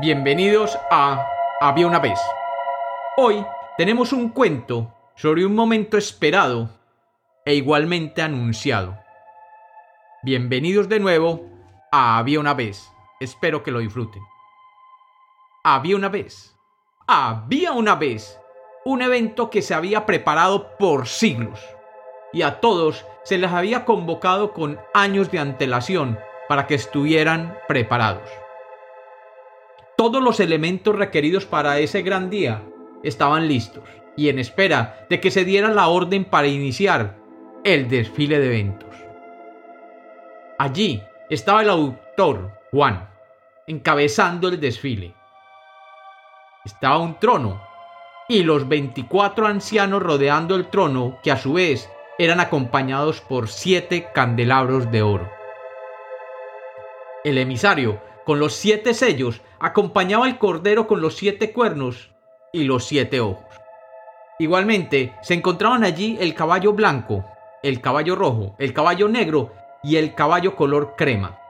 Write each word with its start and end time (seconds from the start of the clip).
Bienvenidos 0.00 0.78
a 0.90 1.28
Había 1.60 1.86
una 1.86 1.98
vez. 1.98 2.18
Hoy 3.18 3.44
tenemos 3.76 4.14
un 4.14 4.30
cuento 4.30 4.94
sobre 5.14 5.44
un 5.44 5.54
momento 5.54 5.98
esperado 5.98 6.70
e 7.44 7.54
igualmente 7.54 8.22
anunciado. 8.22 8.96
Bienvenidos 10.22 10.88
de 10.88 11.00
nuevo 11.00 11.44
a 11.92 12.16
Había 12.16 12.40
una 12.40 12.54
vez. 12.54 12.90
Espero 13.20 13.62
que 13.62 13.72
lo 13.72 13.80
disfruten. 13.80 14.22
Había 15.64 15.96
una 15.96 16.08
vez. 16.08 16.56
Había 17.06 17.72
una 17.72 17.94
vez 17.94 18.40
un 18.86 19.02
evento 19.02 19.50
que 19.50 19.60
se 19.60 19.74
había 19.74 20.06
preparado 20.06 20.78
por 20.78 21.08
siglos 21.08 21.60
y 22.32 22.40
a 22.40 22.60
todos 22.60 23.04
se 23.24 23.36
les 23.36 23.52
había 23.52 23.84
convocado 23.84 24.54
con 24.54 24.80
años 24.94 25.30
de 25.30 25.40
antelación 25.40 26.18
para 26.48 26.66
que 26.66 26.74
estuvieran 26.76 27.58
preparados. 27.68 28.30
Todos 30.00 30.22
los 30.22 30.40
elementos 30.40 30.96
requeridos 30.96 31.44
para 31.44 31.78
ese 31.78 32.00
gran 32.00 32.30
día 32.30 32.62
estaban 33.02 33.46
listos 33.46 33.84
y 34.16 34.30
en 34.30 34.38
espera 34.38 35.04
de 35.10 35.20
que 35.20 35.30
se 35.30 35.44
diera 35.44 35.68
la 35.68 35.88
orden 35.88 36.24
para 36.24 36.46
iniciar 36.46 37.18
el 37.64 37.86
desfile 37.86 38.38
de 38.38 38.46
eventos. 38.46 38.96
Allí 40.58 41.02
estaba 41.28 41.60
el 41.60 41.68
autor 41.68 42.50
Juan, 42.70 43.10
encabezando 43.66 44.48
el 44.48 44.58
desfile. 44.58 45.14
Estaba 46.64 46.96
un 46.96 47.18
trono 47.18 47.60
y 48.26 48.42
los 48.42 48.66
24 48.66 49.48
ancianos 49.48 50.02
rodeando 50.02 50.56
el 50.56 50.68
trono 50.68 51.18
que 51.22 51.30
a 51.30 51.36
su 51.36 51.52
vez 51.52 51.90
eran 52.18 52.40
acompañados 52.40 53.20
por 53.20 53.48
siete 53.48 54.08
candelabros 54.14 54.90
de 54.90 55.02
oro. 55.02 55.30
El 57.22 57.36
emisario 57.36 58.00
con 58.30 58.38
los 58.38 58.54
siete 58.54 58.94
sellos 58.94 59.40
acompañaba 59.58 60.26
al 60.26 60.38
cordero 60.38 60.86
con 60.86 61.00
los 61.00 61.16
siete 61.16 61.52
cuernos 61.52 62.12
y 62.52 62.62
los 62.62 62.84
siete 62.84 63.18
ojos. 63.18 63.44
Igualmente 64.38 65.16
se 65.20 65.34
encontraban 65.34 65.82
allí 65.82 66.16
el 66.20 66.32
caballo 66.34 66.72
blanco, 66.72 67.24
el 67.64 67.80
caballo 67.80 68.14
rojo, 68.14 68.54
el 68.60 68.72
caballo 68.72 69.08
negro 69.08 69.52
y 69.82 69.96
el 69.96 70.14
caballo 70.14 70.54
color 70.54 70.94
crema, 70.96 71.40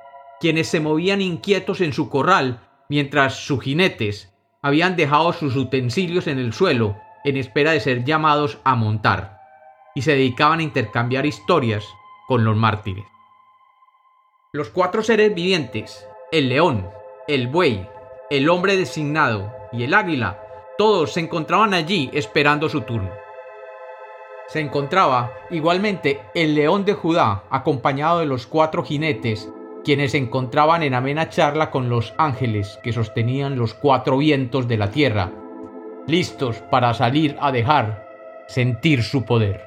quienes 0.41 0.69
se 0.69 0.81
movían 0.81 1.20
inquietos 1.20 1.83
en 1.83 1.92
su 1.92 2.09
corral 2.09 2.67
mientras 2.89 3.34
sus 3.34 3.62
jinetes 3.62 4.33
habían 4.62 4.97
dejado 4.97 5.34
sus 5.34 5.56
utensilios 5.56 6.28
en 6.28 6.39
el 6.39 6.55
suelo 6.55 6.97
en 7.25 7.37
espera 7.37 7.72
de 7.72 7.81
ser 7.81 8.05
llamados 8.06 8.56
a 8.65 8.75
montar, 8.75 9.39
y 9.94 10.00
se 10.00 10.12
dedicaban 10.12 10.61
a 10.61 10.62
intercambiar 10.62 11.27
historias 11.27 11.84
con 12.27 12.42
los 12.42 12.56
mártires. 12.56 13.05
Los 14.53 14.70
cuatro 14.70 15.03
seres 15.03 15.34
vivientes, 15.34 16.06
el 16.33 16.48
león, 16.48 16.89
el 17.27 17.48
buey, 17.48 17.89
el 18.31 18.48
hombre 18.48 18.77
designado 18.77 19.53
y 19.73 19.83
el 19.83 19.95
águila, 19.95 20.41
todos 20.78 21.12
se 21.12 21.20
encontraban 21.20 21.75
allí 21.75 22.09
esperando 22.12 22.69
su 22.69 22.83
turno. 22.83 23.11
Se 24.47 24.61
encontraba 24.61 25.33
igualmente 25.50 26.20
el 26.34 26.55
león 26.55 26.84
de 26.84 26.95
Judá, 26.95 27.45
acompañado 27.50 28.20
de 28.20 28.27
los 28.27 28.47
cuatro 28.47 28.84
jinetes, 28.84 29.48
quienes 29.84 30.12
se 30.12 30.19
encontraban 30.19 30.84
en 30.84 30.95
amena 30.95 31.31
charla 31.31 31.70
con 31.70 31.89
los 31.89 32.14
ángeles 32.17 32.78
que 32.84 32.92
sostenían 32.92 33.56
los 33.56 33.75
cuatro 33.75 34.19
vientos 34.19 34.69
de 34.69 34.77
la 34.77 34.91
tierra, 34.92 35.33
listos 36.06 36.59
para 36.70 36.94
salir 36.94 37.37
a 37.41 37.50
dejar 37.50 38.09
sentir 38.47 39.03
su 39.03 39.25
poder. 39.25 39.65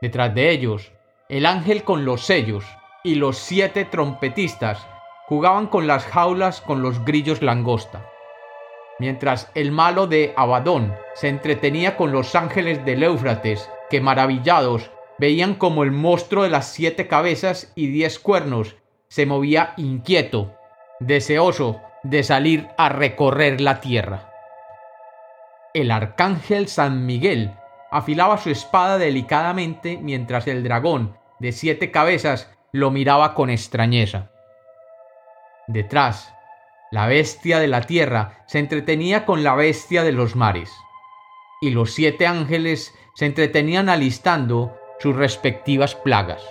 Detrás 0.00 0.34
de 0.34 0.50
ellos, 0.50 0.90
el 1.28 1.46
ángel 1.46 1.84
con 1.84 2.04
los 2.04 2.22
sellos 2.22 2.64
y 3.04 3.14
los 3.14 3.38
siete 3.38 3.84
trompetistas 3.84 4.86
jugaban 5.26 5.66
con 5.68 5.86
las 5.86 6.04
jaulas 6.04 6.60
con 6.60 6.82
los 6.82 7.04
grillos 7.04 7.42
langosta, 7.42 8.10
mientras 8.98 9.50
el 9.54 9.72
malo 9.72 10.06
de 10.06 10.34
Abadón 10.36 10.94
se 11.14 11.28
entretenía 11.28 11.96
con 11.96 12.12
los 12.12 12.34
ángeles 12.34 12.84
del 12.84 13.02
Éufrates, 13.02 13.70
que 13.90 14.00
maravillados 14.00 14.90
veían 15.18 15.54
como 15.54 15.82
el 15.82 15.92
monstruo 15.92 16.42
de 16.42 16.50
las 16.50 16.66
siete 16.72 17.06
cabezas 17.06 17.72
y 17.74 17.86
diez 17.86 18.18
cuernos 18.18 18.76
se 19.08 19.26
movía 19.26 19.74
inquieto, 19.76 20.52
deseoso 21.00 21.80
de 22.02 22.22
salir 22.22 22.68
a 22.76 22.88
recorrer 22.88 23.60
la 23.60 23.80
tierra. 23.80 24.30
El 25.72 25.90
arcángel 25.90 26.68
San 26.68 27.06
Miguel 27.06 27.54
afilaba 27.90 28.38
su 28.38 28.50
espada 28.50 28.98
delicadamente 28.98 29.98
mientras 30.00 30.46
el 30.46 30.62
dragón 30.64 31.16
de 31.38 31.52
siete 31.52 31.90
cabezas 31.90 32.50
lo 32.72 32.90
miraba 32.90 33.34
con 33.34 33.50
extrañeza. 33.50 34.33
Detrás, 35.66 36.34
la 36.90 37.06
bestia 37.06 37.58
de 37.58 37.68
la 37.68 37.80
tierra 37.80 38.44
se 38.46 38.58
entretenía 38.58 39.24
con 39.24 39.42
la 39.42 39.54
bestia 39.54 40.02
de 40.02 40.12
los 40.12 40.36
mares, 40.36 40.70
y 41.60 41.70
los 41.70 41.92
siete 41.92 42.26
ángeles 42.26 42.94
se 43.14 43.26
entretenían 43.26 43.88
alistando 43.88 44.78
sus 44.98 45.16
respectivas 45.16 45.94
plagas. 45.94 46.42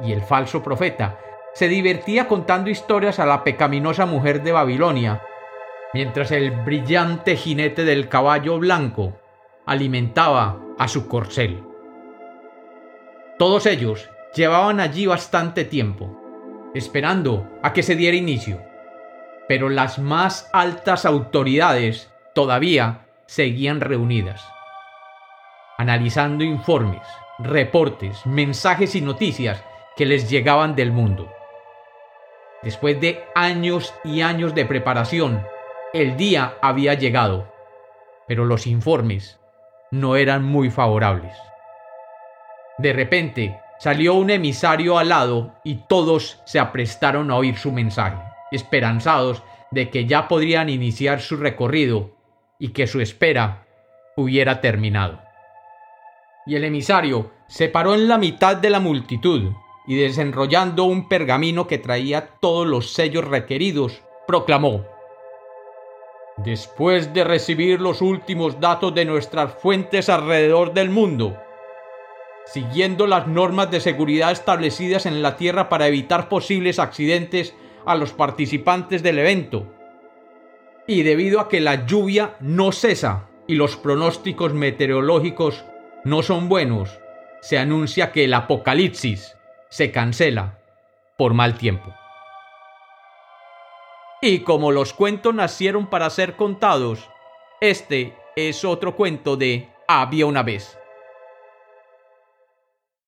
Y 0.00 0.12
el 0.12 0.22
falso 0.22 0.62
profeta 0.62 1.18
se 1.52 1.68
divertía 1.68 2.28
contando 2.28 2.70
historias 2.70 3.18
a 3.18 3.26
la 3.26 3.44
pecaminosa 3.44 4.06
mujer 4.06 4.42
de 4.42 4.52
Babilonia, 4.52 5.22
mientras 5.92 6.30
el 6.30 6.50
brillante 6.50 7.36
jinete 7.36 7.84
del 7.84 8.08
caballo 8.08 8.58
blanco 8.58 9.18
alimentaba 9.66 10.58
a 10.78 10.88
su 10.88 11.08
corcel. 11.08 11.62
Todos 13.38 13.66
ellos 13.66 14.08
llevaban 14.34 14.80
allí 14.80 15.06
bastante 15.06 15.64
tiempo, 15.64 16.19
esperando 16.74 17.48
a 17.62 17.72
que 17.72 17.82
se 17.82 17.96
diera 17.96 18.16
inicio. 18.16 18.62
Pero 19.48 19.68
las 19.68 19.98
más 19.98 20.48
altas 20.52 21.04
autoridades 21.04 22.12
todavía 22.34 23.06
seguían 23.26 23.80
reunidas, 23.80 24.46
analizando 25.78 26.44
informes, 26.44 27.02
reportes, 27.38 28.24
mensajes 28.26 28.94
y 28.94 29.00
noticias 29.00 29.62
que 29.96 30.06
les 30.06 30.30
llegaban 30.30 30.74
del 30.74 30.92
mundo. 30.92 31.32
Después 32.62 33.00
de 33.00 33.24
años 33.34 33.94
y 34.04 34.20
años 34.20 34.54
de 34.54 34.66
preparación, 34.66 35.44
el 35.92 36.16
día 36.16 36.54
había 36.60 36.94
llegado, 36.94 37.52
pero 38.28 38.44
los 38.44 38.66
informes 38.66 39.40
no 39.90 40.16
eran 40.16 40.44
muy 40.44 40.70
favorables. 40.70 41.34
De 42.78 42.92
repente, 42.92 43.60
Salió 43.80 44.14
un 44.14 44.28
emisario 44.28 44.98
al 44.98 45.08
lado 45.08 45.54
y 45.64 45.76
todos 45.88 46.38
se 46.44 46.58
aprestaron 46.58 47.30
a 47.30 47.36
oír 47.36 47.56
su 47.56 47.72
mensaje, 47.72 48.22
esperanzados 48.52 49.42
de 49.70 49.88
que 49.88 50.04
ya 50.04 50.28
podrían 50.28 50.68
iniciar 50.68 51.22
su 51.22 51.38
recorrido 51.38 52.10
y 52.58 52.68
que 52.68 52.86
su 52.86 53.00
espera 53.00 53.66
hubiera 54.18 54.60
terminado. 54.60 55.22
Y 56.44 56.56
el 56.56 56.64
emisario 56.64 57.30
se 57.48 57.70
paró 57.70 57.94
en 57.94 58.06
la 58.06 58.18
mitad 58.18 58.54
de 58.54 58.68
la 58.68 58.80
multitud 58.80 59.50
y 59.86 59.96
desenrollando 59.96 60.84
un 60.84 61.08
pergamino 61.08 61.66
que 61.66 61.78
traía 61.78 62.28
todos 62.38 62.66
los 62.66 62.92
sellos 62.92 63.24
requeridos, 63.24 64.02
proclamó 64.26 64.84
Después 66.36 67.14
de 67.14 67.24
recibir 67.24 67.80
los 67.80 68.02
últimos 68.02 68.60
datos 68.60 68.94
de 68.94 69.06
nuestras 69.06 69.54
fuentes 69.54 70.10
alrededor 70.10 70.72
del 70.72 70.90
mundo, 70.90 71.36
siguiendo 72.46 73.06
las 73.06 73.26
normas 73.26 73.70
de 73.70 73.80
seguridad 73.80 74.32
establecidas 74.32 75.06
en 75.06 75.22
la 75.22 75.36
Tierra 75.36 75.68
para 75.68 75.86
evitar 75.86 76.28
posibles 76.28 76.78
accidentes 76.78 77.54
a 77.86 77.94
los 77.94 78.12
participantes 78.12 79.02
del 79.02 79.18
evento. 79.18 79.66
Y 80.86 81.02
debido 81.02 81.40
a 81.40 81.48
que 81.48 81.60
la 81.60 81.86
lluvia 81.86 82.36
no 82.40 82.72
cesa 82.72 83.28
y 83.46 83.54
los 83.54 83.76
pronósticos 83.76 84.52
meteorológicos 84.54 85.64
no 86.04 86.22
son 86.22 86.48
buenos, 86.48 86.98
se 87.40 87.58
anuncia 87.58 88.12
que 88.12 88.24
el 88.24 88.34
apocalipsis 88.34 89.36
se 89.68 89.92
cancela 89.92 90.58
por 91.16 91.34
mal 91.34 91.56
tiempo. 91.56 91.94
Y 94.22 94.40
como 94.40 94.72
los 94.72 94.92
cuentos 94.92 95.34
nacieron 95.34 95.86
para 95.86 96.10
ser 96.10 96.36
contados, 96.36 97.08
este 97.60 98.14
es 98.36 98.64
otro 98.64 98.96
cuento 98.96 99.36
de 99.36 99.68
Había 99.86 100.26
una 100.26 100.42
vez. 100.42 100.79